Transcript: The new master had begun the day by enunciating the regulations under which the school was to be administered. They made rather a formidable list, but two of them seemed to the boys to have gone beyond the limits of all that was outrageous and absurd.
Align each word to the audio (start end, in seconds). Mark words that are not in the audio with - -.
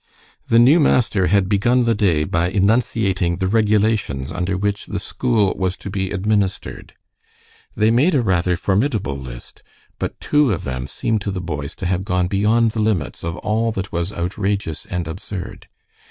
The 0.47 0.57
new 0.57 0.79
master 0.79 1.27
had 1.27 1.47
begun 1.47 1.83
the 1.83 1.93
day 1.93 2.23
by 2.23 2.49
enunciating 2.49 3.35
the 3.35 3.45
regulations 3.45 4.31
under 4.31 4.57
which 4.57 4.87
the 4.87 4.99
school 4.99 5.53
was 5.55 5.77
to 5.77 5.91
be 5.91 6.09
administered. 6.09 6.95
They 7.75 7.91
made 7.91 8.15
rather 8.15 8.53
a 8.53 8.57
formidable 8.57 9.15
list, 9.15 9.61
but 9.99 10.19
two 10.19 10.51
of 10.53 10.63
them 10.63 10.87
seemed 10.87 11.21
to 11.21 11.29
the 11.29 11.39
boys 11.39 11.75
to 11.75 11.85
have 11.85 12.03
gone 12.03 12.25
beyond 12.25 12.71
the 12.71 12.81
limits 12.81 13.23
of 13.23 13.35
all 13.45 13.71
that 13.73 13.91
was 13.91 14.11
outrageous 14.11 14.87
and 14.87 15.07
absurd. 15.07 15.67